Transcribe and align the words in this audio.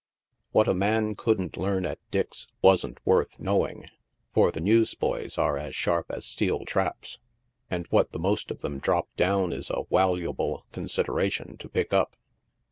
What 0.51 0.67
a 0.67 0.73
man 0.73 1.13
couldn't 1.13 1.57
learn 1.57 1.85
at 1.85 1.99
Dick's 2.09 2.47
wasn't 2.63 2.97
worth 3.05 3.39
knowing, 3.39 3.85
for 4.33 4.51
the 4.51 4.59
newsboys 4.59 5.37
are 5.37 5.59
as 5.59 5.75
sharp 5.75 6.07
as 6.09 6.25
steel 6.25 6.65
traps, 6.65 7.19
and 7.69 7.85
what 7.91 8.11
the 8.11 8.17
most 8.17 8.49
of 8.49 8.61
them 8.61 8.79
drop 8.79 9.15
down 9.15 9.53
is 9.53 9.69
a 9.69 9.83
waluable 9.91 10.63
consideration 10.71 11.55
to 11.59 11.69
pick 11.69 11.93
up. 11.93 12.15